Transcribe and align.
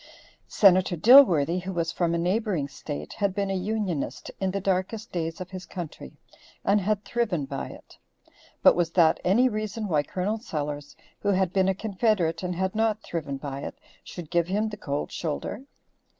Senator 0.47 0.95
Dilworthy, 0.97 1.59
who 1.61 1.71
was 1.73 1.91
from 1.91 2.15
a 2.15 2.17
neighboring 2.17 2.67
state, 2.67 3.13
had 3.13 3.35
been 3.35 3.51
a 3.51 3.55
Unionist 3.55 4.31
in 4.39 4.49
the 4.49 4.59
darkest 4.59 5.11
days 5.11 5.39
of 5.39 5.51
his 5.51 5.67
country, 5.67 6.17
and 6.65 6.81
had 6.81 7.05
thriven 7.05 7.45
by 7.45 7.67
it, 7.69 7.99
but 8.63 8.75
was 8.75 8.89
that 8.93 9.19
any 9.23 9.47
reason 9.47 9.87
why 9.87 10.01
Col. 10.01 10.39
Sellers, 10.39 10.95
who 11.19 11.29
had 11.29 11.53
been 11.53 11.69
a 11.69 11.75
confederate 11.75 12.41
and 12.41 12.55
had 12.55 12.73
not 12.73 13.03
thriven 13.03 13.37
by 13.37 13.59
it, 13.59 13.77
should 14.03 14.31
give 14.31 14.47
him 14.47 14.69
the 14.69 14.75
cold 14.77 15.11
shoulder? 15.11 15.65